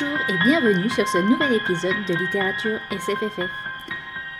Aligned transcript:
Bonjour 0.00 0.18
et 0.28 0.44
bienvenue 0.44 0.90
sur 0.90 1.08
ce 1.08 1.18
nouvel 1.18 1.54
épisode 1.54 2.04
de 2.06 2.14
littérature 2.14 2.78
SFFF. 2.92 3.50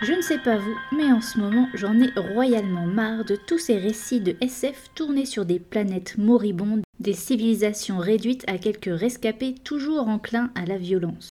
Je 0.01 0.13
ne 0.13 0.21
sais 0.21 0.37
pas 0.37 0.55
vous, 0.55 0.77
mais 0.95 1.11
en 1.11 1.19
ce 1.19 1.37
moment 1.37 1.67
j'en 1.73 1.99
ai 1.99 2.11
royalement 2.15 2.85
marre 2.85 3.25
de 3.25 3.35
tous 3.35 3.57
ces 3.57 3.77
récits 3.77 4.21
de 4.21 4.37
SF 4.39 4.89
tournés 4.95 5.25
sur 5.25 5.43
des 5.43 5.59
planètes 5.59 6.17
moribondes, 6.17 6.83
des 7.01 7.13
civilisations 7.13 7.97
réduites 7.97 8.45
à 8.47 8.57
quelques 8.57 8.97
rescapés 8.97 9.53
toujours 9.53 10.07
enclins 10.07 10.49
à 10.55 10.65
la 10.65 10.77
violence. 10.77 11.29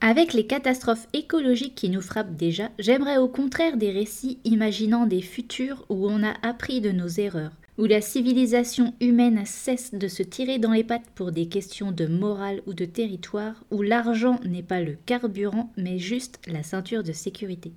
Avec 0.00 0.32
les 0.32 0.46
catastrophes 0.46 1.06
écologiques 1.12 1.76
qui 1.76 1.88
nous 1.88 2.02
frappent 2.02 2.34
déjà, 2.34 2.70
j'aimerais 2.80 3.18
au 3.18 3.28
contraire 3.28 3.76
des 3.76 3.92
récits 3.92 4.40
imaginant 4.44 5.06
des 5.06 5.22
futurs 5.22 5.84
où 5.88 6.08
on 6.08 6.24
a 6.24 6.34
appris 6.42 6.80
de 6.80 6.90
nos 6.90 7.08
erreurs, 7.08 7.52
où 7.78 7.86
la 7.86 8.00
civilisation 8.00 8.92
humaine 9.00 9.46
cesse 9.46 9.94
de 9.94 10.08
se 10.08 10.24
tirer 10.24 10.58
dans 10.58 10.72
les 10.72 10.82
pattes 10.82 11.08
pour 11.14 11.30
des 11.30 11.46
questions 11.46 11.92
de 11.92 12.06
morale 12.06 12.60
ou 12.66 12.74
de 12.74 12.84
territoire, 12.84 13.64
où 13.70 13.82
l'argent 13.82 14.40
n'est 14.44 14.64
pas 14.64 14.80
le 14.80 14.96
carburant 15.06 15.72
mais 15.76 15.98
juste 15.98 16.40
la 16.48 16.64
ceinture 16.64 17.04
de 17.04 17.12
sécurité. 17.12 17.72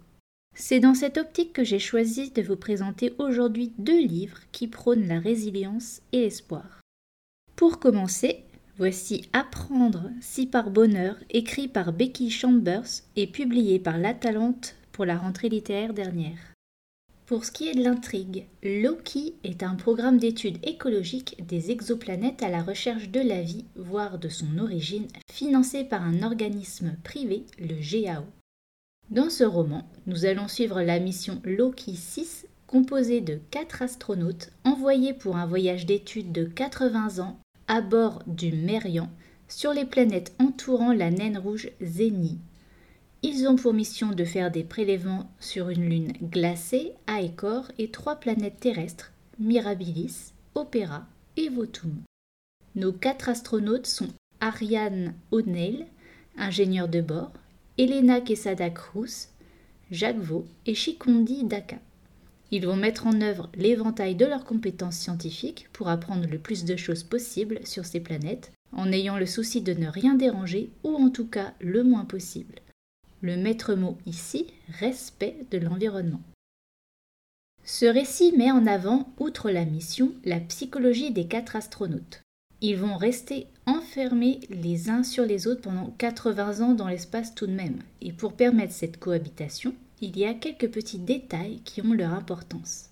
C'est 0.55 0.79
dans 0.79 0.95
cette 0.95 1.17
optique 1.17 1.53
que 1.53 1.63
j'ai 1.63 1.79
choisi 1.79 2.31
de 2.31 2.41
vous 2.41 2.57
présenter 2.57 3.13
aujourd'hui 3.19 3.71
deux 3.77 4.01
livres 4.01 4.39
qui 4.51 4.67
prônent 4.67 5.07
la 5.07 5.19
résilience 5.19 6.01
et 6.11 6.21
l'espoir. 6.21 6.81
Pour 7.55 7.79
commencer, 7.79 8.43
voici 8.77 9.29
Apprendre 9.33 10.09
si 10.19 10.47
par 10.47 10.71
bonheur, 10.71 11.15
écrit 11.29 11.67
par 11.67 11.93
Becky 11.93 12.31
Chambers 12.31 13.03
et 13.15 13.27
publié 13.27 13.79
par 13.79 13.97
La 13.97 14.13
Talente 14.13 14.75
pour 14.91 15.05
la 15.05 15.17
rentrée 15.17 15.47
littéraire 15.47 15.93
dernière. 15.93 16.50
Pour 17.31 17.45
ce 17.45 17.51
qui 17.51 17.69
est 17.69 17.75
de 17.75 17.81
l'intrigue, 17.81 18.43
Loki 18.61 19.35
est 19.45 19.63
un 19.63 19.75
programme 19.75 20.17
d'études 20.17 20.57
écologiques 20.65 21.37
des 21.47 21.71
exoplanètes 21.71 22.43
à 22.43 22.49
la 22.49 22.61
recherche 22.61 23.07
de 23.07 23.21
la 23.21 23.41
vie, 23.41 23.63
voire 23.77 24.19
de 24.19 24.27
son 24.27 24.57
origine, 24.57 25.07
financé 25.31 25.85
par 25.85 26.03
un 26.03 26.23
organisme 26.23 26.97
privé, 27.05 27.45
le 27.57 27.75
GAO. 27.75 28.25
Dans 29.11 29.29
ce 29.29 29.45
roman, 29.45 29.87
nous 30.07 30.25
allons 30.25 30.49
suivre 30.49 30.81
la 30.81 30.99
mission 30.99 31.41
Loki 31.45 31.95
6, 31.95 32.47
composée 32.67 33.21
de 33.21 33.39
quatre 33.49 33.81
astronautes 33.81 34.51
envoyés 34.65 35.13
pour 35.13 35.37
un 35.37 35.45
voyage 35.45 35.85
d'études 35.85 36.33
de 36.33 36.43
80 36.43 37.19
ans 37.19 37.39
à 37.69 37.79
bord 37.79 38.23
du 38.27 38.51
Merian 38.51 39.09
sur 39.47 39.71
les 39.71 39.85
planètes 39.85 40.33
entourant 40.37 40.91
la 40.91 41.11
naine 41.11 41.37
rouge 41.37 41.69
Zénie. 41.79 42.39
Ils 43.23 43.47
ont 43.47 43.55
pour 43.55 43.73
mission 43.73 44.09
de 44.09 44.25
faire 44.25 44.49
des 44.49 44.63
prélèvements 44.63 45.29
sur 45.39 45.69
une 45.69 45.87
lune 45.87 46.13
glacée, 46.23 46.93
Aekor 47.05 47.71
et 47.77 47.91
trois 47.91 48.15
planètes 48.15 48.59
terrestres, 48.59 49.13
Mirabilis, 49.37 50.33
Opéra 50.55 51.05
et 51.37 51.49
Votum. 51.49 52.01
Nos 52.73 52.91
quatre 52.91 53.29
astronautes 53.29 53.85
sont 53.85 54.07
Ariane 54.39 55.13
O'Neill, 55.29 55.85
ingénieur 56.35 56.87
de 56.87 57.01
bord, 57.01 57.31
Elena 57.77 58.21
Quesada 58.21 58.71
Cruz, 58.71 59.27
Jacques 59.91 60.17
Vaux 60.17 60.47
et 60.65 60.73
Chikondi 60.73 61.43
Daka. 61.43 61.77
Ils 62.49 62.65
vont 62.65 62.75
mettre 62.75 63.05
en 63.05 63.21
œuvre 63.21 63.51
l'éventail 63.53 64.15
de 64.15 64.25
leurs 64.25 64.45
compétences 64.45 64.97
scientifiques 64.97 65.69
pour 65.73 65.89
apprendre 65.89 66.27
le 66.27 66.39
plus 66.39 66.65
de 66.65 66.75
choses 66.75 67.03
possibles 67.03 67.59
sur 67.65 67.85
ces 67.85 67.99
planètes, 67.99 68.51
en 68.71 68.91
ayant 68.91 69.17
le 69.17 69.27
souci 69.27 69.61
de 69.61 69.73
ne 69.73 69.87
rien 69.87 70.15
déranger 70.15 70.71
ou 70.83 70.95
en 70.95 71.11
tout 71.11 71.27
cas 71.27 71.53
le 71.59 71.83
moins 71.83 72.05
possible. 72.05 72.55
Le 73.21 73.37
maître 73.37 73.75
mot 73.75 73.97
ici, 74.05 74.47
respect 74.79 75.35
de 75.51 75.59
l'environnement. 75.59 76.21
Ce 77.63 77.85
récit 77.85 78.33
met 78.35 78.51
en 78.51 78.65
avant, 78.65 79.07
outre 79.19 79.51
la 79.51 79.65
mission, 79.65 80.13
la 80.25 80.39
psychologie 80.39 81.11
des 81.11 81.27
quatre 81.27 81.55
astronautes. 81.55 82.23
Ils 82.61 82.77
vont 82.77 82.95
rester 82.95 83.47
enfermés 83.65 84.39
les 84.49 84.89
uns 84.89 85.03
sur 85.03 85.25
les 85.25 85.47
autres 85.47 85.61
pendant 85.61 85.91
80 85.97 86.61
ans 86.61 86.73
dans 86.73 86.87
l'espace 86.87 87.33
tout 87.33 87.47
de 87.47 87.53
même. 87.53 87.81
Et 88.01 88.11
pour 88.13 88.33
permettre 88.33 88.73
cette 88.73 88.99
cohabitation, 88.99 89.73
il 89.99 90.17
y 90.17 90.25
a 90.25 90.33
quelques 90.33 90.71
petits 90.71 90.99
détails 90.99 91.61
qui 91.63 91.81
ont 91.81 91.93
leur 91.93 92.13
importance. 92.13 92.90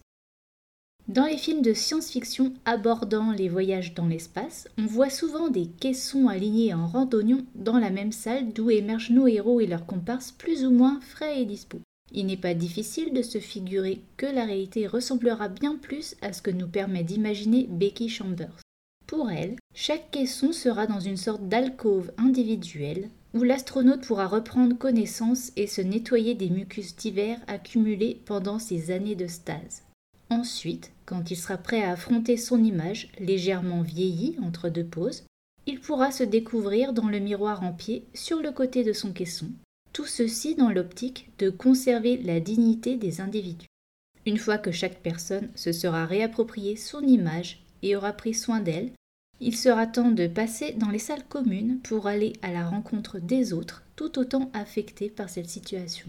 Dans 1.09 1.25
les 1.25 1.37
films 1.37 1.63
de 1.63 1.73
science-fiction 1.73 2.53
abordant 2.65 3.31
les 3.31 3.49
voyages 3.49 3.95
dans 3.95 4.05
l'espace, 4.05 4.67
on 4.77 4.85
voit 4.85 5.09
souvent 5.09 5.49
des 5.49 5.65
caissons 5.65 6.27
alignés 6.27 6.71
en 6.75 6.85
rang 6.85 7.05
d'oignons 7.05 7.47
dans 7.55 7.79
la 7.79 7.89
même 7.89 8.11
salle 8.11 8.53
d'où 8.53 8.69
émergent 8.69 9.09
nos 9.09 9.25
héros 9.25 9.59
et 9.59 9.65
leurs 9.65 9.87
comparses 9.87 10.31
plus 10.31 10.67
ou 10.67 10.69
moins 10.69 10.99
frais 11.01 11.41
et 11.41 11.45
dispos. 11.45 11.81
Il 12.11 12.27
n'est 12.27 12.37
pas 12.37 12.53
difficile 12.53 13.11
de 13.11 13.23
se 13.23 13.39
figurer 13.39 14.03
que 14.17 14.27
la 14.27 14.45
réalité 14.45 14.85
ressemblera 14.85 15.47
bien 15.47 15.77
plus 15.77 16.15
à 16.21 16.31
ce 16.31 16.43
que 16.43 16.51
nous 16.51 16.67
permet 16.67 17.03
d'imaginer 17.03 17.65
Becky 17.67 18.07
Chambers. 18.07 18.59
Pour 19.07 19.31
elle, 19.31 19.55
chaque 19.73 20.11
caisson 20.11 20.51
sera 20.51 20.85
dans 20.85 20.99
une 20.99 21.17
sorte 21.17 21.49
d'alcôve 21.49 22.11
individuelle 22.19 23.09
où 23.33 23.41
l'astronaute 23.41 24.05
pourra 24.05 24.27
reprendre 24.27 24.77
connaissance 24.77 25.53
et 25.55 25.65
se 25.65 25.81
nettoyer 25.81 26.35
des 26.35 26.51
mucus 26.51 26.95
divers 26.95 27.39
accumulés 27.47 28.21
pendant 28.27 28.59
ses 28.59 28.91
années 28.91 29.15
de 29.15 29.25
stase. 29.25 29.81
Ensuite, 30.29 30.91
quand 31.05 31.31
il 31.31 31.35
sera 31.35 31.57
prêt 31.57 31.83
à 31.83 31.91
affronter 31.91 32.37
son 32.37 32.63
image, 32.63 33.09
légèrement 33.19 33.81
vieillie 33.81 34.35
entre 34.43 34.69
deux 34.69 34.85
pauses, 34.85 35.23
il 35.65 35.79
pourra 35.79 36.11
se 36.11 36.23
découvrir 36.23 36.93
dans 36.93 37.07
le 37.07 37.19
miroir 37.19 37.63
en 37.63 37.73
pied 37.73 38.05
sur 38.13 38.41
le 38.41 38.51
côté 38.51 38.83
de 38.83 38.93
son 38.93 39.11
caisson. 39.11 39.47
Tout 39.91 40.05
ceci 40.05 40.55
dans 40.55 40.69
l'optique 40.69 41.29
de 41.39 41.49
conserver 41.49 42.17
la 42.17 42.39
dignité 42.39 42.95
des 42.95 43.21
individus. 43.21 43.67
Une 44.25 44.37
fois 44.37 44.57
que 44.57 44.71
chaque 44.71 45.01
personne 45.01 45.49
se 45.55 45.71
sera 45.71 46.05
réapproprié 46.05 46.75
son 46.75 47.01
image 47.01 47.63
et 47.81 47.95
aura 47.95 48.13
pris 48.13 48.33
soin 48.33 48.59
d'elle, 48.59 48.91
il 49.41 49.55
sera 49.55 49.87
temps 49.87 50.11
de 50.11 50.27
passer 50.27 50.73
dans 50.73 50.89
les 50.89 50.99
salles 50.99 51.25
communes 51.27 51.79
pour 51.79 52.07
aller 52.07 52.33
à 52.41 52.51
la 52.51 52.67
rencontre 52.67 53.19
des 53.19 53.53
autres 53.53 53.83
tout 53.95 54.19
autant 54.19 54.51
affectés 54.53 55.09
par 55.09 55.29
cette 55.29 55.49
situation. 55.49 56.07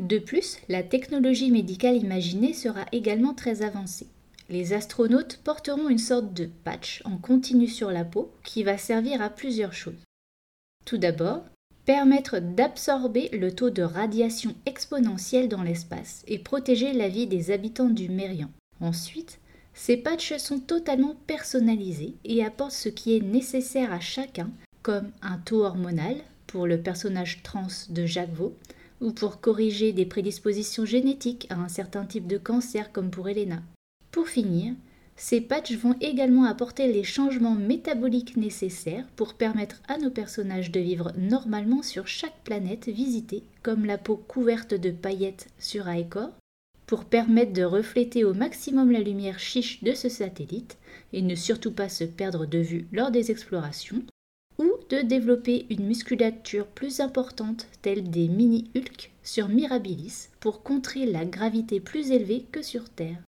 De 0.00 0.18
plus, 0.18 0.56
la 0.70 0.82
technologie 0.82 1.50
médicale 1.50 1.96
imaginée 1.96 2.54
sera 2.54 2.86
également 2.90 3.34
très 3.34 3.60
avancée. 3.60 4.06
Les 4.48 4.72
astronautes 4.72 5.38
porteront 5.44 5.90
une 5.90 5.98
sorte 5.98 6.32
de 6.32 6.48
patch 6.64 7.02
en 7.04 7.18
continu 7.18 7.68
sur 7.68 7.90
la 7.90 8.04
peau 8.04 8.32
qui 8.42 8.62
va 8.62 8.78
servir 8.78 9.20
à 9.20 9.28
plusieurs 9.28 9.74
choses. 9.74 10.02
Tout 10.86 10.96
d'abord, 10.96 11.44
permettre 11.84 12.38
d'absorber 12.38 13.28
le 13.34 13.54
taux 13.54 13.68
de 13.68 13.82
radiation 13.82 14.54
exponentielle 14.64 15.50
dans 15.50 15.62
l'espace 15.62 16.24
et 16.26 16.38
protéger 16.38 16.94
la 16.94 17.10
vie 17.10 17.26
des 17.26 17.50
habitants 17.50 17.90
du 17.90 18.08
Mérian. 18.08 18.50
Ensuite, 18.80 19.38
ces 19.74 19.98
patchs 19.98 20.38
sont 20.38 20.60
totalement 20.60 21.14
personnalisés 21.26 22.14
et 22.24 22.42
apportent 22.42 22.72
ce 22.72 22.88
qui 22.88 23.14
est 23.14 23.22
nécessaire 23.22 23.92
à 23.92 24.00
chacun, 24.00 24.50
comme 24.80 25.10
un 25.20 25.36
taux 25.36 25.62
hormonal 25.62 26.16
pour 26.46 26.66
le 26.66 26.80
personnage 26.80 27.42
trans 27.42 27.68
de 27.90 28.06
Jacques 28.06 28.32
Vaux, 28.32 28.56
ou 29.00 29.12
pour 29.12 29.40
corriger 29.40 29.92
des 29.92 30.06
prédispositions 30.06 30.84
génétiques 30.84 31.46
à 31.50 31.56
un 31.56 31.68
certain 31.68 32.04
type 32.04 32.26
de 32.26 32.38
cancer 32.38 32.92
comme 32.92 33.10
pour 33.10 33.28
Elena. 33.28 33.62
Pour 34.10 34.28
finir, 34.28 34.74
ces 35.16 35.42
patchs 35.42 35.76
vont 35.76 35.96
également 36.00 36.44
apporter 36.44 36.90
les 36.90 37.04
changements 37.04 37.54
métaboliques 37.54 38.38
nécessaires 38.38 39.06
pour 39.16 39.34
permettre 39.34 39.82
à 39.86 39.98
nos 39.98 40.10
personnages 40.10 40.70
de 40.70 40.80
vivre 40.80 41.12
normalement 41.18 41.82
sur 41.82 42.06
chaque 42.06 42.42
planète 42.42 42.88
visitée, 42.88 43.44
comme 43.62 43.84
la 43.84 43.98
peau 43.98 44.16
couverte 44.16 44.72
de 44.72 44.90
paillettes 44.90 45.48
sur 45.58 45.88
Aekor, 45.88 46.30
pour 46.86 47.04
permettre 47.04 47.52
de 47.52 47.62
refléter 47.62 48.24
au 48.24 48.34
maximum 48.34 48.90
la 48.90 49.00
lumière 49.00 49.38
chiche 49.38 49.84
de 49.84 49.92
ce 49.92 50.08
satellite 50.08 50.78
et 51.12 51.22
ne 51.22 51.34
surtout 51.34 51.70
pas 51.70 51.88
se 51.88 52.04
perdre 52.04 52.46
de 52.46 52.58
vue 52.58 52.88
lors 52.90 53.10
des 53.10 53.30
explorations, 53.30 54.02
de 54.90 55.02
développer 55.02 55.66
une 55.70 55.86
musculature 55.86 56.66
plus 56.66 57.00
importante 57.00 57.68
telle 57.80 58.10
des 58.10 58.28
mini-Hulk 58.28 59.12
sur 59.22 59.48
Mirabilis 59.48 60.28
pour 60.40 60.62
contrer 60.62 61.06
la 61.06 61.24
gravité 61.24 61.80
plus 61.80 62.10
élevée 62.10 62.44
que 62.50 62.60
sur 62.60 62.90
Terre. 62.90 63.22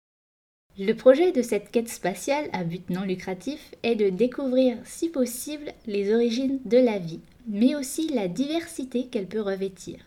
Le 0.78 0.94
projet 0.94 1.32
de 1.32 1.42
cette 1.42 1.70
quête 1.70 1.88
spatiale 1.88 2.48
à 2.52 2.64
but 2.64 2.90
non 2.90 3.02
lucratif 3.02 3.72
est 3.82 3.94
de 3.94 4.08
découvrir 4.08 4.76
si 4.84 5.08
possible 5.08 5.72
les 5.86 6.12
origines 6.12 6.58
de 6.64 6.78
la 6.78 6.98
vie, 6.98 7.20
mais 7.46 7.74
aussi 7.76 8.08
la 8.08 8.26
diversité 8.26 9.06
qu'elle 9.06 9.28
peut 9.28 9.40
revêtir. 9.40 9.98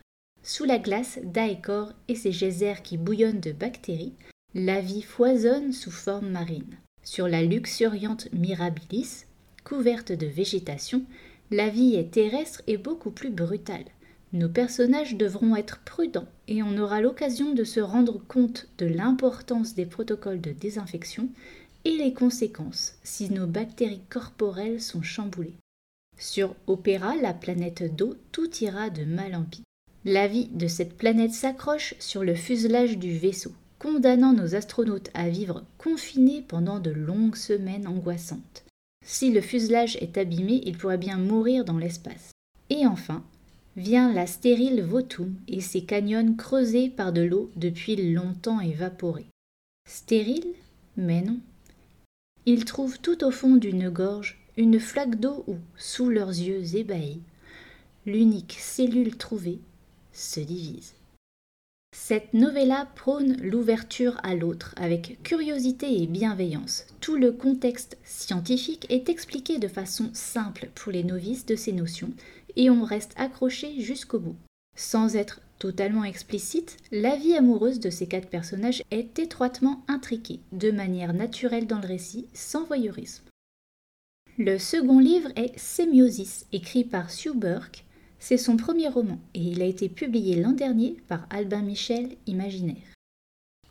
Sous 0.43 0.65
la 0.65 0.77
glace 0.77 1.19
d'Aekor 1.23 1.93
et 2.07 2.15
ses 2.15 2.31
geysers 2.31 2.81
qui 2.83 2.97
bouillonnent 2.97 3.39
de 3.39 3.51
bactéries, 3.51 4.13
la 4.53 4.81
vie 4.81 5.03
foisonne 5.03 5.71
sous 5.71 5.91
forme 5.91 6.29
marine. 6.29 6.77
Sur 7.03 7.27
la 7.27 7.43
luxuriante 7.43 8.27
Mirabilis, 8.33 9.25
couverte 9.63 10.11
de 10.11 10.27
végétation, 10.27 11.03
la 11.51 11.69
vie 11.69 11.95
est 11.95 12.11
terrestre 12.11 12.61
et 12.67 12.77
beaucoup 12.77 13.11
plus 13.11 13.29
brutale. 13.29 13.85
Nos 14.33 14.49
personnages 14.49 15.15
devront 15.15 15.55
être 15.55 15.79
prudents 15.85 16.27
et 16.47 16.63
on 16.63 16.77
aura 16.77 16.99
l'occasion 16.99 17.53
de 17.53 17.63
se 17.63 17.79
rendre 17.79 18.19
compte 18.27 18.67
de 18.77 18.85
l'importance 18.85 19.75
des 19.75 19.85
protocoles 19.85 20.41
de 20.41 20.51
désinfection 20.51 21.29
et 21.85 21.97
les 21.97 22.13
conséquences 22.13 22.95
si 23.03 23.29
nos 23.29 23.47
bactéries 23.47 24.01
corporelles 24.09 24.81
sont 24.81 25.03
chamboulées. 25.03 25.55
Sur 26.17 26.55
Opéra, 26.67 27.15
la 27.15 27.33
planète 27.33 27.95
d'eau, 27.95 28.15
tout 28.31 28.49
ira 28.61 28.89
de 28.89 29.05
mal 29.05 29.35
en 29.35 29.43
pis. 29.43 29.63
La 30.03 30.27
vie 30.27 30.47
de 30.47 30.67
cette 30.67 30.97
planète 30.97 31.33
s'accroche 31.33 31.95
sur 31.99 32.23
le 32.23 32.35
fuselage 32.35 32.97
du 32.97 33.17
vaisseau, 33.17 33.51
condamnant 33.79 34.33
nos 34.33 34.55
astronautes 34.55 35.11
à 35.13 35.29
vivre 35.29 35.63
confinés 35.77 36.43
pendant 36.47 36.79
de 36.79 36.91
longues 36.91 37.35
semaines 37.35 37.87
angoissantes. 37.87 38.64
Si 39.07 39.31
le 39.31 39.39
fuselage 39.39 39.97
est 39.97 40.17
abîmé, 40.17 40.61
il 40.65 40.77
pourrait 40.77 40.97
bien 40.97 41.17
mourir 41.17 41.63
dans 41.63 41.77
l'espace. 41.77 42.31
Et 42.71 42.87
enfin, 42.87 43.23
vient 43.77 44.11
la 44.11 44.25
stérile 44.25 44.81
Votum 44.81 45.35
et 45.47 45.61
ses 45.61 45.83
canyons 45.83 46.33
creusés 46.33 46.89
par 46.89 47.13
de 47.13 47.21
l'eau 47.21 47.51
depuis 47.55 48.13
longtemps 48.13 48.59
évaporée. 48.59 49.27
Stérile 49.87 50.53
Mais 50.97 51.21
non. 51.21 51.39
Ils 52.47 52.65
trouvent 52.65 52.99
tout 52.99 53.23
au 53.23 53.29
fond 53.29 53.55
d'une 53.55 53.89
gorge 53.89 54.39
une 54.57 54.79
flaque 54.79 55.19
d'eau 55.19 55.43
où, 55.47 55.57
sous 55.77 56.09
leurs 56.09 56.29
yeux 56.29 56.75
ébahis, 56.75 57.21
l'unique 58.05 58.57
cellule 58.59 59.17
trouvée 59.17 59.59
se 60.13 60.39
divise. 60.39 60.93
Cette 61.97 62.35
novella 62.35 62.87
prône 62.93 63.37
l'ouverture 63.41 64.19
à 64.21 64.35
l'autre 64.35 64.75
avec 64.77 65.17
curiosité 65.23 66.03
et 66.03 66.05
bienveillance. 66.05 66.85
Tout 66.99 67.15
le 67.15 67.31
contexte 67.31 67.97
scientifique 68.03 68.85
est 68.89 69.09
expliqué 69.09 69.57
de 69.57 69.67
façon 69.67 70.11
simple 70.13 70.69
pour 70.75 70.91
les 70.91 71.03
novices 71.03 71.47
de 71.47 71.55
ces 71.55 71.71
notions 71.71 72.11
et 72.57 72.69
on 72.69 72.83
reste 72.83 73.13
accroché 73.15 73.81
jusqu'au 73.81 74.19
bout. 74.19 74.35
Sans 74.75 75.15
être 75.15 75.41
totalement 75.57 76.03
explicite, 76.03 76.77
la 76.91 77.15
vie 77.15 77.35
amoureuse 77.35 77.79
de 77.79 77.89
ces 77.89 78.07
quatre 78.07 78.29
personnages 78.29 78.83
est 78.91 79.17
étroitement 79.17 79.83
intriquée, 79.87 80.41
de 80.51 80.69
manière 80.69 81.13
naturelle 81.13 81.65
dans 81.65 81.79
le 81.79 81.87
récit, 81.87 82.27
sans 82.33 82.65
voyeurisme. 82.65 83.23
Le 84.37 84.59
second 84.59 84.99
livre 84.99 85.29
est 85.37 85.57
Sémiosis, 85.57 86.45
écrit 86.51 86.83
par 86.83 87.09
Sue 87.09 87.33
Burke. 87.33 87.84
C'est 88.19 88.37
son 88.37 88.57
premier 88.57 88.87
roman 88.87 89.19
et 89.33 89.41
il 89.41 89.61
a 89.61 89.65
été 89.65 89.89
publié 89.89 90.35
l'an 90.35 90.51
dernier 90.51 90.97
par 91.07 91.27
Albin 91.29 91.61
Michel 91.61 92.15
Imaginaire. 92.27 92.93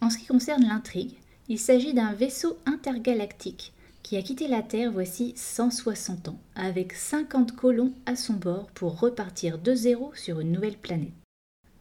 En 0.00 0.10
ce 0.10 0.18
qui 0.18 0.26
concerne 0.26 0.64
l'intrigue, 0.64 1.14
il 1.48 1.58
s'agit 1.58 1.94
d'un 1.94 2.12
vaisseau 2.12 2.58
intergalactique 2.66 3.72
qui 4.02 4.16
a 4.18 4.22
quitté 4.22 4.48
la 4.48 4.62
Terre 4.62 4.92
voici 4.92 5.32
160 5.34 6.28
ans, 6.28 6.38
avec 6.54 6.92
50 6.92 7.56
colons 7.56 7.92
à 8.04 8.16
son 8.16 8.34
bord 8.34 8.66
pour 8.74 9.00
repartir 9.00 9.58
de 9.58 9.74
zéro 9.74 10.12
sur 10.14 10.40
une 10.40 10.52
nouvelle 10.52 10.76
planète. 10.76 11.14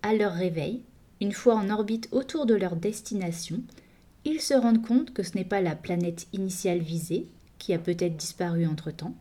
À 0.02 0.14
leur 0.14 0.34
réveil, 0.34 0.84
une 1.22 1.34
fois 1.34 1.56
en 1.56 1.70
orbite 1.70 2.08
autour 2.12 2.46
de 2.46 2.56
leur 2.56 2.78
destination, 2.78 3.62
ils 4.26 4.40
se 4.40 4.54
rendent 4.54 4.86
compte 4.86 5.14
que 5.14 5.22
ce 5.22 5.36
n'est 5.36 5.44
pas 5.44 5.62
la 5.62 5.76
planète 5.76 6.28
initiale 6.32 6.80
visée, 6.80 7.28
qui 7.60 7.74
a 7.74 7.80
peut-être 7.80 8.16
disparu 8.16 8.66
entre-temps, 8.68 9.16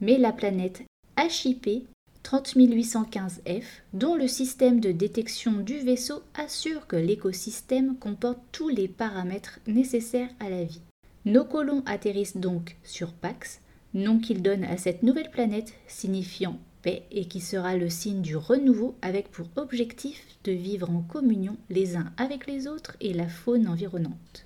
mais 0.00 0.18
la 0.18 0.32
planète 0.32 0.82
HIP 1.16 1.86
30815F, 2.24 3.64
dont 3.92 4.14
le 4.14 4.28
système 4.28 4.80
de 4.80 4.92
détection 4.92 5.52
du 5.52 5.78
vaisseau 5.78 6.22
assure 6.34 6.86
que 6.86 6.96
l'écosystème 6.96 7.96
comporte 7.98 8.40
tous 8.52 8.68
les 8.68 8.88
paramètres 8.88 9.60
nécessaires 9.66 10.30
à 10.40 10.48
la 10.50 10.64
vie. 10.64 10.82
Nos 11.24 11.44
colons 11.44 11.82
atterrissent 11.86 12.36
donc 12.36 12.76
sur 12.82 13.12
Pax, 13.12 13.60
nom 13.94 14.18
qu'ils 14.18 14.42
donnent 14.42 14.64
à 14.64 14.76
cette 14.76 15.02
nouvelle 15.02 15.30
planète 15.30 15.74
signifiant 15.86 16.58
paix 16.82 17.04
et 17.10 17.26
qui 17.26 17.40
sera 17.40 17.76
le 17.76 17.88
signe 17.88 18.22
du 18.22 18.36
renouveau 18.36 18.96
avec 19.02 19.30
pour 19.30 19.46
objectif 19.56 20.26
de 20.44 20.52
vivre 20.52 20.90
en 20.90 21.00
communion 21.02 21.56
les 21.70 21.96
uns 21.96 22.12
avec 22.16 22.46
les 22.46 22.66
autres 22.66 22.96
et 23.00 23.12
la 23.12 23.28
faune 23.28 23.68
environnante. 23.68 24.44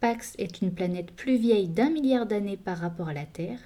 Pax 0.00 0.34
est 0.38 0.62
une 0.62 0.72
planète 0.72 1.12
plus 1.12 1.36
vieille 1.36 1.68
d'un 1.68 1.90
milliard 1.90 2.26
d'années 2.26 2.56
par 2.56 2.78
rapport 2.78 3.08
à 3.08 3.14
la 3.14 3.26
Terre. 3.26 3.58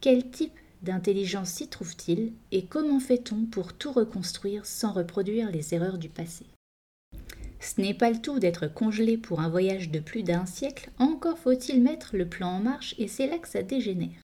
Quel 0.00 0.30
type 0.30 0.58
d'intelligence 0.82 1.50
s'y 1.50 1.68
trouve-t-il 1.68 2.32
et 2.52 2.64
comment 2.66 3.00
fait-on 3.00 3.46
pour 3.46 3.72
tout 3.72 3.92
reconstruire 3.92 4.66
sans 4.66 4.92
reproduire 4.92 5.50
les 5.50 5.74
erreurs 5.74 5.98
du 5.98 6.08
passé? 6.08 6.46
Ce 7.60 7.80
n'est 7.80 7.94
pas 7.94 8.10
le 8.10 8.20
tout 8.20 8.38
d'être 8.38 8.66
congelé 8.66 9.16
pour 9.16 9.40
un 9.40 9.48
voyage 9.48 9.90
de 9.90 9.98
plus 9.98 10.22
d'un 10.22 10.46
siècle, 10.46 10.90
encore 10.98 11.38
faut-il 11.38 11.82
mettre 11.82 12.16
le 12.16 12.28
plan 12.28 12.48
en 12.48 12.60
marche 12.60 12.94
et 12.98 13.08
c'est 13.08 13.26
là 13.26 13.38
que 13.38 13.48
ça 13.48 13.62
dégénère. 13.62 14.20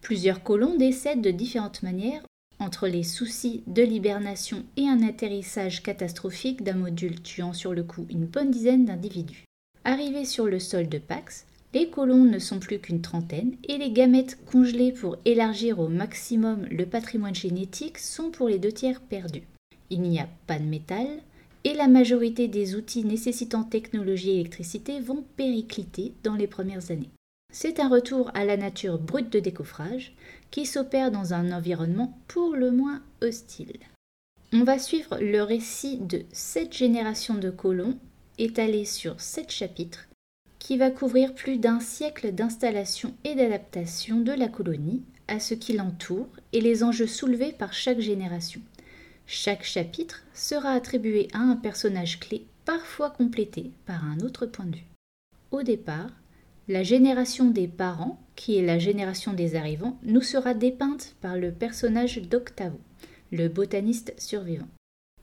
Plusieurs 0.00 0.42
colons 0.42 0.76
décèdent 0.76 1.22
de 1.22 1.30
différentes 1.30 1.82
manières 1.82 2.22
entre 2.58 2.88
les 2.88 3.02
soucis 3.02 3.62
de 3.66 3.82
l'hibernation 3.82 4.64
et 4.76 4.88
un 4.88 5.02
atterrissage 5.02 5.82
catastrophique 5.82 6.62
d'un 6.62 6.74
module 6.74 7.22
tuant 7.22 7.52
sur 7.52 7.72
le 7.72 7.84
coup 7.84 8.06
une 8.10 8.26
bonne 8.26 8.50
dizaine 8.50 8.84
d'individus. 8.84 9.44
Arrivés 9.84 10.24
sur 10.24 10.46
le 10.46 10.58
sol 10.58 10.88
de 10.88 10.98
Pax, 10.98 11.46
les 11.74 11.90
colons 11.90 12.24
ne 12.24 12.38
sont 12.38 12.60
plus 12.60 12.78
qu'une 12.78 13.02
trentaine 13.02 13.56
et 13.68 13.76
les 13.78 13.90
gamètes 13.90 14.38
congelées 14.46 14.92
pour 14.92 15.16
élargir 15.24 15.80
au 15.80 15.88
maximum 15.88 16.66
le 16.70 16.86
patrimoine 16.86 17.34
génétique 17.34 17.98
sont 17.98 18.30
pour 18.30 18.48
les 18.48 18.60
deux 18.60 18.72
tiers 18.72 19.00
perdus. 19.00 19.42
Il 19.90 20.02
n'y 20.02 20.20
a 20.20 20.28
pas 20.46 20.58
de 20.58 20.64
métal 20.64 21.08
et 21.64 21.74
la 21.74 21.88
majorité 21.88 22.46
des 22.46 22.76
outils 22.76 23.04
nécessitant 23.04 23.64
technologie 23.64 24.30
et 24.30 24.40
électricité 24.40 25.00
vont 25.00 25.24
péricliter 25.36 26.14
dans 26.22 26.36
les 26.36 26.46
premières 26.46 26.92
années. 26.92 27.10
C'est 27.52 27.80
un 27.80 27.88
retour 27.88 28.30
à 28.34 28.44
la 28.44 28.56
nature 28.56 28.98
brute 28.98 29.32
de 29.32 29.40
décoffrage 29.40 30.14
qui 30.50 30.66
s'opère 30.66 31.10
dans 31.10 31.34
un 31.34 31.52
environnement 31.52 32.16
pour 32.28 32.54
le 32.54 32.70
moins 32.70 33.02
hostile. 33.20 33.78
On 34.52 34.62
va 34.62 34.78
suivre 34.78 35.18
le 35.20 35.42
récit 35.42 35.98
de 35.98 36.22
sept 36.32 36.72
générations 36.72 37.34
de 37.34 37.50
colons 37.50 37.98
étalé 38.38 38.84
sur 38.84 39.20
sept 39.20 39.50
chapitres, 39.50 40.08
qui 40.64 40.78
va 40.78 40.90
couvrir 40.90 41.34
plus 41.34 41.58
d'un 41.58 41.78
siècle 41.78 42.32
d'installation 42.32 43.12
et 43.22 43.34
d'adaptation 43.34 44.20
de 44.20 44.32
la 44.32 44.48
colonie 44.48 45.02
à 45.28 45.38
ce 45.38 45.52
qui 45.52 45.74
l'entoure 45.74 46.26
et 46.54 46.62
les 46.62 46.82
enjeux 46.82 47.06
soulevés 47.06 47.52
par 47.52 47.74
chaque 47.74 48.00
génération. 48.00 48.62
Chaque 49.26 49.62
chapitre 49.62 50.24
sera 50.32 50.70
attribué 50.70 51.28
à 51.34 51.40
un 51.40 51.56
personnage 51.56 52.18
clé, 52.18 52.46
parfois 52.64 53.10
complété 53.10 53.72
par 53.84 54.06
un 54.06 54.20
autre 54.20 54.46
point 54.46 54.64
de 54.64 54.76
vue. 54.76 54.86
Au 55.50 55.62
départ, 55.62 56.10
la 56.68 56.82
génération 56.82 57.50
des 57.50 57.68
parents, 57.68 58.18
qui 58.34 58.56
est 58.56 58.64
la 58.64 58.78
génération 58.78 59.34
des 59.34 59.56
arrivants, 59.56 59.98
nous 60.02 60.22
sera 60.22 60.54
dépeinte 60.54 61.14
par 61.20 61.36
le 61.36 61.52
personnage 61.52 62.22
d'Octavo, 62.22 62.80
le 63.32 63.48
botaniste 63.48 64.14
survivant. 64.16 64.68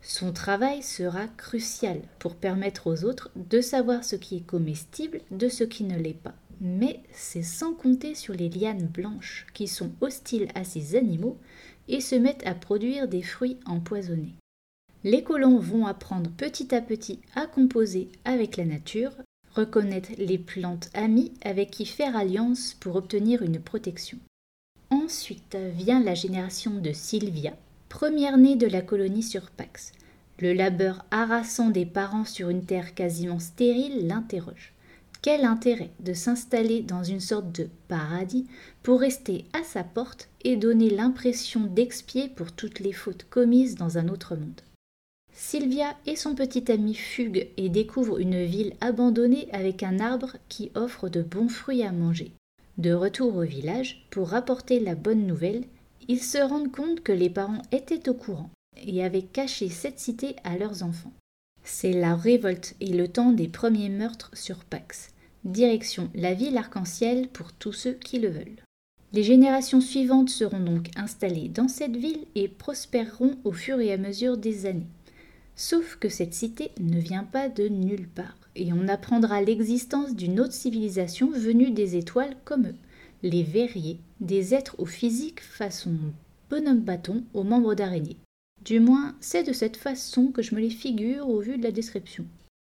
Son 0.01 0.33
travail 0.33 0.81
sera 0.81 1.27
crucial 1.27 2.01
pour 2.17 2.35
permettre 2.35 2.87
aux 2.87 3.03
autres 3.03 3.29
de 3.35 3.61
savoir 3.61 4.03
ce 4.03 4.15
qui 4.15 4.37
est 4.37 4.45
comestible 4.45 5.21
de 5.29 5.47
ce 5.47 5.63
qui 5.63 5.83
ne 5.83 5.97
l'est 5.97 6.13
pas. 6.13 6.33
Mais 6.59 7.01
c'est 7.11 7.43
sans 7.43 7.73
compter 7.73 8.15
sur 8.15 8.33
les 8.33 8.49
lianes 8.49 8.87
blanches 8.87 9.47
qui 9.53 9.67
sont 9.67 9.91
hostiles 10.01 10.47
à 10.55 10.63
ces 10.63 10.95
animaux 10.95 11.37
et 11.87 12.01
se 12.01 12.15
mettent 12.15 12.45
à 12.45 12.55
produire 12.55 13.07
des 13.07 13.21
fruits 13.21 13.57
empoisonnés. 13.65 14.35
Les 15.03 15.23
colons 15.23 15.57
vont 15.57 15.87
apprendre 15.87 16.29
petit 16.29 16.73
à 16.75 16.81
petit 16.81 17.19
à 17.35 17.47
composer 17.47 18.09
avec 18.23 18.57
la 18.57 18.65
nature, 18.65 19.11
reconnaître 19.55 20.11
les 20.17 20.37
plantes 20.37 20.89
amies 20.93 21.33
avec 21.43 21.71
qui 21.71 21.85
faire 21.85 22.15
alliance 22.15 22.75
pour 22.79 22.95
obtenir 22.95 23.41
une 23.41 23.59
protection. 23.59 24.19
Ensuite 24.91 25.55
vient 25.55 26.03
la 26.03 26.13
génération 26.13 26.75
de 26.75 26.91
Sylvia, 26.91 27.53
première 27.91 28.37
née 28.37 28.55
de 28.55 28.67
la 28.67 28.81
colonie 28.81 29.21
sur 29.21 29.51
Pax. 29.51 29.91
Le 30.39 30.53
labeur 30.53 31.03
harassant 31.11 31.69
des 31.69 31.85
parents 31.85 32.23
sur 32.23 32.47
une 32.47 32.63
terre 32.63 32.95
quasiment 32.95 33.37
stérile 33.37 34.07
l'interroge. 34.07 34.73
Quel 35.21 35.43
intérêt 35.43 35.89
de 35.99 36.13
s'installer 36.13 36.81
dans 36.83 37.03
une 37.03 37.19
sorte 37.19 37.51
de 37.51 37.67
paradis 37.89 38.47
pour 38.81 39.01
rester 39.01 39.43
à 39.51 39.63
sa 39.63 39.83
porte 39.83 40.29
et 40.45 40.55
donner 40.55 40.89
l'impression 40.89 41.65
d'expier 41.65 42.29
pour 42.29 42.53
toutes 42.53 42.79
les 42.79 42.93
fautes 42.93 43.25
commises 43.29 43.75
dans 43.75 43.97
un 43.97 44.07
autre 44.07 44.37
monde? 44.37 44.61
Sylvia 45.33 45.93
et 46.05 46.15
son 46.15 46.33
petit 46.33 46.71
ami 46.71 46.95
fuguent 46.95 47.49
et 47.57 47.67
découvrent 47.67 48.19
une 48.19 48.45
ville 48.45 48.73
abandonnée 48.79 49.49
avec 49.51 49.83
un 49.83 49.99
arbre 49.99 50.37
qui 50.47 50.71
offre 50.75 51.09
de 51.09 51.21
bons 51.21 51.49
fruits 51.49 51.83
à 51.83 51.91
manger. 51.91 52.31
De 52.77 52.93
retour 52.93 53.35
au 53.35 53.43
village, 53.43 54.07
pour 54.11 54.29
rapporter 54.29 54.79
la 54.79 54.95
bonne 54.95 55.27
nouvelle, 55.27 55.65
ils 56.07 56.21
se 56.21 56.37
rendent 56.37 56.71
compte 56.71 57.01
que 57.01 57.11
les 57.11 57.29
parents 57.29 57.61
étaient 57.71 58.09
au 58.09 58.13
courant 58.13 58.49
et 58.77 59.03
avaient 59.03 59.21
caché 59.21 59.69
cette 59.69 59.99
cité 59.99 60.35
à 60.43 60.57
leurs 60.57 60.83
enfants. 60.83 61.13
C'est 61.63 61.93
la 61.93 62.15
révolte 62.15 62.75
et 62.79 62.93
le 62.93 63.07
temps 63.07 63.31
des 63.31 63.47
premiers 63.47 63.89
meurtres 63.89 64.31
sur 64.33 64.63
Pax. 64.65 65.11
Direction 65.43 66.09
la 66.15 66.33
ville 66.33 66.57
arc-en-ciel 66.57 67.27
pour 67.27 67.53
tous 67.53 67.73
ceux 67.73 67.93
qui 67.93 68.19
le 68.19 68.29
veulent. 68.29 68.61
Les 69.13 69.23
générations 69.23 69.81
suivantes 69.81 70.29
seront 70.29 70.59
donc 70.59 70.89
installées 70.95 71.49
dans 71.49 71.67
cette 71.67 71.97
ville 71.97 72.25
et 72.35 72.47
prospéreront 72.47 73.37
au 73.43 73.51
fur 73.51 73.79
et 73.79 73.91
à 73.91 73.97
mesure 73.97 74.37
des 74.37 74.65
années. 74.65 74.87
Sauf 75.55 75.97
que 75.97 76.09
cette 76.09 76.33
cité 76.33 76.71
ne 76.79 76.99
vient 76.99 77.25
pas 77.25 77.49
de 77.49 77.67
nulle 77.67 78.07
part, 78.07 78.37
et 78.55 78.71
on 78.71 78.87
apprendra 78.87 79.41
l'existence 79.41 80.15
d'une 80.15 80.39
autre 80.39 80.53
civilisation 80.53 81.29
venue 81.29 81.71
des 81.71 81.97
étoiles 81.97 82.37
comme 82.45 82.67
eux 82.67 82.75
les 83.23 83.43
verriers, 83.43 83.99
des 84.19 84.53
êtres 84.53 84.75
au 84.77 84.85
physique 84.85 85.41
façon 85.41 85.95
bonhomme 86.49 86.81
bâton 86.81 87.23
aux 87.33 87.43
membres 87.43 87.75
d'araignée. 87.75 88.17
Du 88.63 88.79
moins, 88.79 89.15
c'est 89.21 89.43
de 89.43 89.53
cette 89.53 89.77
façon 89.77 90.27
que 90.27 90.41
je 90.41 90.53
me 90.53 90.59
les 90.59 90.69
figure 90.69 91.29
au 91.29 91.39
vu 91.39 91.57
de 91.57 91.63
la 91.63 91.71
description. 91.71 92.25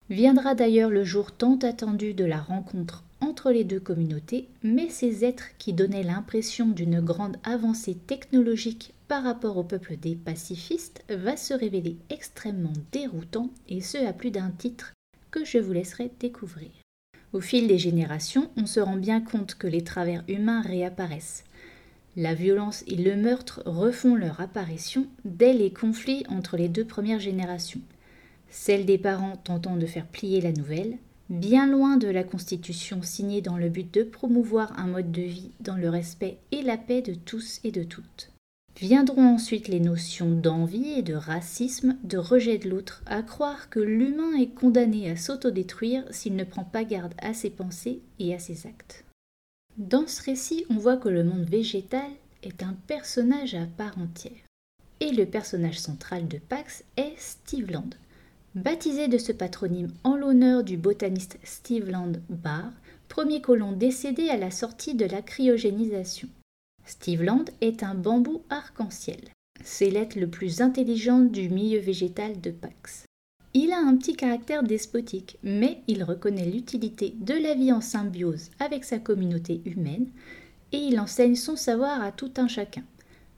Viendra 0.09 0.55
d'ailleurs 0.55 0.91
le 0.91 1.05
jour 1.05 1.33
tant 1.33 1.59
attendu 1.59 2.15
de 2.15 2.25
la 2.25 2.41
rencontre 2.41 3.05
entre 3.21 3.51
les 3.51 3.65
deux 3.65 3.81
communautés, 3.81 4.49
mais 4.63 4.89
ces 4.89 5.25
êtres 5.25 5.57
qui 5.59 5.73
donnaient 5.73 6.03
l'impression 6.03 6.69
d'une 6.69 7.01
grande 7.01 7.37
avancée 7.45 7.95
technologique 7.95 8.93
par 9.09 9.25
rapport 9.25 9.57
au 9.57 9.65
peuple 9.65 9.97
des 9.97 10.15
pacifistes 10.15 11.05
va 11.09 11.37
se 11.37 11.55
révéler 11.55 11.97
extrêmement 12.11 12.73
déroutant, 12.93 13.51
et 13.69 13.81
ce 13.81 13.99
à 13.99 14.13
plus 14.13 14.31
d'un 14.31 14.51
titre 14.51 14.93
que 15.31 15.45
je 15.45 15.59
vous 15.59 15.73
laisserai 15.73 16.11
découvrir. 16.21 16.71
Au 17.37 17.41
fil 17.43 17.69
des 17.69 17.77
générations, 17.77 18.49
on 18.57 18.65
se 18.65 18.81
rend 18.81 18.97
bien 18.97 19.21
compte 19.21 19.57
que 19.57 19.67
les 19.67 19.85
travers 19.85 20.25
humains 20.27 20.63
réapparaissent. 20.63 21.45
La 22.17 22.33
violence 22.33 22.83
et 22.87 22.97
le 22.97 23.15
meurtre 23.15 23.63
refont 23.67 24.15
leur 24.15 24.41
apparition 24.41 25.07
dès 25.27 25.53
les 25.53 25.71
conflits 25.71 26.25
entre 26.31 26.57
les 26.57 26.71
deux 26.71 26.87
premières 26.87 27.21
générations, 27.21 27.83
celle 28.49 28.87
des 28.87 28.97
parents 28.97 29.37
tentant 29.37 29.77
de 29.77 29.85
faire 29.85 30.07
plier 30.07 30.41
la 30.41 30.53
nouvelle, 30.53 30.97
bien 31.29 31.67
loin 31.67 31.99
de 31.99 32.09
la 32.09 32.25
Constitution 32.25 33.03
signée 33.03 33.43
dans 33.43 33.59
le 33.59 33.69
but 33.69 33.93
de 33.93 34.03
promouvoir 34.03 34.73
un 34.79 34.87
mode 34.87 35.13
de 35.13 35.21
vie 35.21 35.51
dans 35.61 35.77
le 35.77 35.91
respect 35.91 36.39
et 36.53 36.63
la 36.63 36.79
paix 36.79 37.03
de 37.03 37.13
tous 37.13 37.61
et 37.65 37.71
de 37.71 37.83
toutes. 37.83 38.31
Viendront 38.79 39.25
ensuite 39.25 39.69
les 39.69 39.81
notions 39.81 40.31
d'envie 40.31 40.99
et 40.99 41.03
de 41.03 41.15
racisme, 41.15 41.97
de 42.05 42.19
rejet 42.19 42.59
de 42.59 42.69
l'autre, 42.69 43.03
à 43.07 43.23
croire 43.23 43.71
que 43.71 43.81
l'humain 43.81 44.35
est 44.39 44.55
condamné 44.55 45.11
à 45.11 45.17
s'autodétruire 45.17 46.05
s'il 46.11 46.37
ne 46.37 46.45
prend 46.45 46.65
pas 46.65 46.85
garde 46.85 47.15
à 47.17 47.33
ses 47.33 47.49
pensées 47.49 48.01
et 48.19 48.35
à 48.35 48.39
ses 48.39 48.67
actes. 48.67 49.05
Dans 49.79 50.07
ce 50.07 50.23
récit, 50.23 50.67
on 50.69 50.77
voit 50.77 50.99
que 50.99 51.09
le 51.09 51.25
monde 51.25 51.49
végétal 51.49 52.11
est 52.43 52.63
un 52.63 52.77
personnage 52.87 53.55
à 53.55 53.65
part 53.65 53.97
entière. 53.99 54.33
Et 55.01 55.11
le 55.11 55.25
personnage 55.25 55.79
central 55.79 56.29
de 56.29 56.39
Pax 56.39 56.85
est 56.99 57.15
Steve 57.17 57.71
Land. 57.71 57.91
Baptisé 58.55 59.09
de 59.09 59.19
ce 59.19 59.33
patronyme 59.33 59.93
en 60.05 60.17
l'honneur 60.17 60.65
du 60.65 60.77
botaniste 60.77 61.39
Steve 61.45 61.91
Land 61.91 62.13
Barr, 62.29 62.73
premier 63.09 63.41
colon 63.41 63.73
décédé 63.73 64.29
à 64.29 64.37
la 64.37 64.51
sortie 64.51 64.95
de 64.95 65.07
la 65.07 65.23
cryogénisation. 65.23 66.29
Steve 66.87 67.25
Land 67.25 67.47
est 67.61 67.83
un 67.83 67.97
bambou 67.97 68.43
arc-en-ciel. 68.49 69.21
C'est 69.65 69.91
l'être 69.91 70.15
le 70.15 70.29
plus 70.29 70.61
intelligent 70.61 71.19
du 71.19 71.49
milieu 71.49 71.81
végétal 71.81 72.41
de 72.41 72.53
Pax. 72.53 73.05
Il 73.55 73.73
a 73.73 73.79
un 73.79 73.97
petit 73.97 74.15
caractère 74.15 74.63
despotique, 74.63 75.39
mais 75.43 75.81
il 75.89 76.05
reconnaît 76.05 76.45
l'utilité 76.45 77.15
de 77.19 77.35
la 77.35 77.55
vie 77.55 77.73
en 77.73 77.81
symbiose 77.81 78.51
avec 78.61 78.85
sa 78.85 79.01
communauté 79.01 79.63
humaine 79.65 80.07
et 80.71 80.79
il 80.79 81.01
enseigne 81.01 81.35
son 81.35 81.57
savoir 81.57 82.03
à 82.03 82.13
tout 82.13 82.33
un 82.37 82.47
chacun, 82.47 82.85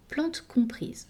plantes 0.09 0.45
comprises. 0.47 1.07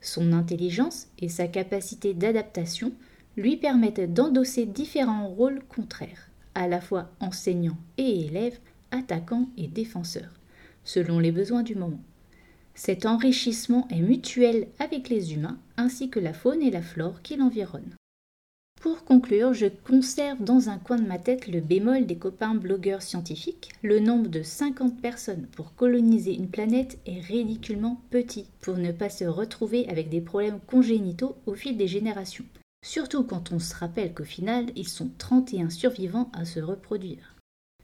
Son 0.00 0.32
intelligence 0.32 1.08
et 1.18 1.28
sa 1.28 1.48
capacité 1.48 2.14
d'adaptation 2.14 2.92
lui 3.36 3.56
permettent 3.56 4.12
d'endosser 4.14 4.64
différents 4.64 5.28
rôles 5.28 5.62
contraires, 5.68 6.30
à 6.54 6.66
la 6.66 6.80
fois 6.80 7.10
enseignant 7.20 7.76
et 7.98 8.24
élève, 8.26 8.58
attaquant 8.90 9.48
et 9.58 9.66
défenseur 9.66 10.30
selon 10.84 11.18
les 11.18 11.32
besoins 11.32 11.62
du 11.62 11.74
moment. 11.74 12.00
Cet 12.74 13.06
enrichissement 13.06 13.86
est 13.90 14.00
mutuel 14.00 14.68
avec 14.78 15.08
les 15.08 15.32
humains 15.32 15.58
ainsi 15.76 16.10
que 16.10 16.20
la 16.20 16.32
faune 16.32 16.62
et 16.62 16.70
la 16.70 16.82
flore 16.82 17.22
qui 17.22 17.36
l'environnent. 17.36 17.96
Pour 18.80 19.04
conclure, 19.04 19.54
je 19.54 19.66
conserve 19.66 20.44
dans 20.44 20.68
un 20.68 20.76
coin 20.76 20.98
de 20.98 21.06
ma 21.06 21.18
tête 21.18 21.46
le 21.48 21.60
bémol 21.60 22.04
des 22.04 22.18
copains 22.18 22.54
blogueurs 22.54 23.00
scientifiques. 23.00 23.70
Le 23.82 23.98
nombre 23.98 24.28
de 24.28 24.42
50 24.42 25.00
personnes 25.00 25.46
pour 25.56 25.74
coloniser 25.74 26.34
une 26.34 26.50
planète 26.50 26.98
est 27.06 27.20
ridiculement 27.20 27.98
petit 28.10 28.46
pour 28.60 28.76
ne 28.76 28.92
pas 28.92 29.08
se 29.08 29.24
retrouver 29.24 29.88
avec 29.88 30.10
des 30.10 30.20
problèmes 30.20 30.60
congénitaux 30.66 31.36
au 31.46 31.54
fil 31.54 31.78
des 31.78 31.88
générations. 31.88 32.44
Surtout 32.84 33.24
quand 33.24 33.52
on 33.52 33.58
se 33.58 33.74
rappelle 33.74 34.12
qu'au 34.12 34.24
final, 34.24 34.66
ils 34.76 34.88
sont 34.88 35.08
31 35.16 35.70
survivants 35.70 36.30
à 36.34 36.44
se 36.44 36.60
reproduire. 36.60 37.33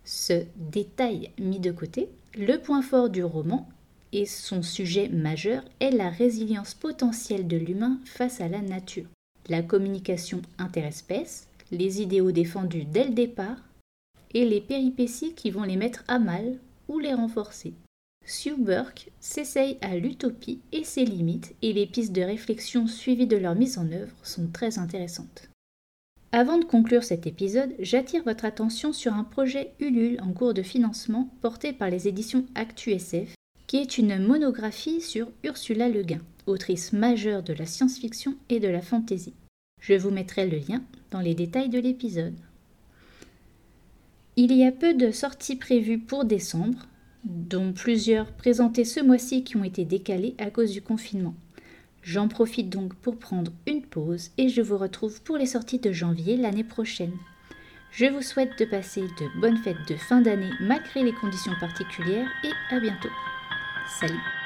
Ce 0.05 0.45
détail 0.57 1.31
mis 1.39 1.61
de 1.61 1.71
côté, 1.71 2.09
le 2.37 2.57
point 2.57 2.83
fort 2.83 3.11
du 3.11 3.23
roman 3.23 3.69
et 4.13 4.27
son 4.27 4.63
sujet 4.63 5.09
majeur 5.09 5.63
est 5.81 5.91
la 5.91 6.11
résilience 6.11 6.75
potentielle 6.75 7.47
de 7.47 7.57
l'humain 7.57 8.01
face 8.05 8.41
à 8.41 8.49
la 8.49 8.61
nature, 8.61 9.07
la 9.49 9.63
communication 9.63 10.43
interespèces, 10.59 11.47
les 11.71 12.03
idéaux 12.03 12.33
défendus 12.33 12.85
dès 12.85 13.05
le 13.05 13.15
départ 13.15 13.59
et 14.35 14.45
les 14.45 14.61
péripéties 14.61 15.35
qui 15.35 15.51
vont 15.51 15.63
les 15.63 15.77
mettre 15.77 16.05
à 16.09 16.19
mal 16.19 16.59
ou 16.89 16.99
les 16.99 17.15
renforcer. 17.15 17.73
Sue 18.27 18.57
Burke 18.57 19.11
s'essaye 19.21 19.79
à 19.81 19.97
l'utopie 19.97 20.61
et 20.73 20.85
ses 20.85 21.05
limites 21.05 21.55
et 21.63 21.73
les 21.73 21.87
pistes 21.87 22.13
de 22.13 22.23
réflexion 22.23 22.87
suivies 22.87 23.27
de 23.27 23.37
leur 23.37 23.55
mise 23.55 23.79
en 23.79 23.91
œuvre 23.91 24.15
sont 24.23 24.49
très 24.49 24.79
intéressantes. 24.79 25.49
Avant 26.33 26.59
de 26.59 26.65
conclure 26.65 27.03
cet 27.03 27.27
épisode, 27.27 27.75
j'attire 27.81 28.23
votre 28.23 28.45
attention 28.45 28.93
sur 28.93 29.15
un 29.15 29.25
projet 29.25 29.73
Ulule 29.81 30.21
en 30.23 30.33
cours 30.33 30.55
de 30.55 30.63
financement 30.63 31.29
porté 31.41 31.73
par 31.73 31.91
les 31.91 32.07
éditions 32.07 32.47
ActuSF, 32.55 33.35
qui 33.67 33.79
est 33.79 33.99
une 33.99 34.25
monographie 34.25 35.01
sur 35.01 35.29
Ursula 35.43 35.89
Le 35.89 36.03
Guin, 36.03 36.21
autrice 36.47 36.93
majeure 36.93 37.43
de 37.43 37.53
la 37.53 37.67
science-fiction 37.67 38.37
et 38.49 38.61
de 38.61 38.69
la 38.69 38.81
fantasy. 38.81 39.35
Je 39.81 39.95
vous 39.95 40.11
mettrai 40.11 40.47
le 40.47 40.59
lien 40.59 40.85
dans 41.11 41.19
les 41.19 41.35
détails 41.35 41.69
de 41.69 41.81
l'épisode. 41.81 42.37
Il 44.37 44.53
y 44.53 44.65
a 44.65 44.71
peu 44.71 44.95
de 44.95 45.11
sorties 45.11 45.57
prévues 45.57 45.99
pour 45.99 46.25
décembre, 46.25 46.87
dont 47.25 47.73
plusieurs 47.73 48.31
présentées 48.31 48.85
ce 48.85 49.01
mois-ci 49.01 49.43
qui 49.43 49.57
ont 49.57 49.65
été 49.65 49.85
décalées 49.85 50.37
à 50.39 50.51
cause 50.51 50.71
du 50.71 50.81
confinement. 50.81 51.35
J'en 52.03 52.29
profite 52.29 52.71
donc 52.71 52.95
pour 52.95 53.19
prendre 53.19 53.53
une 53.67 53.83
pause 53.83 54.31
et 54.39 54.49
je 54.49 54.63
vous 54.63 54.79
retrouve 54.79 55.23
pour 55.23 55.37
les 55.37 55.47
sorties 55.47 55.79
de 55.79 55.93
janvier 55.93 56.37
l'année 56.37 56.65
prochaine. 56.65 57.17
Je 57.93 58.07
vous 58.07 58.23
souhaite 58.23 58.59
de 58.59 58.65
passer 58.65 59.03
de 59.03 59.41
bonnes 59.41 59.59
fêtes 59.59 59.89
de 59.89 59.97
fin 59.97 60.21
d'année 60.21 60.53
malgré 60.61 61.03
les 61.03 61.13
conditions 61.13 61.55
particulières 61.61 62.29
et 62.45 62.75
à 62.75 62.81
bientôt. 62.81 63.11
Salut 63.99 64.40